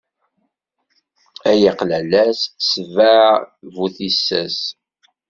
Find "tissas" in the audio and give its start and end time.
3.95-4.59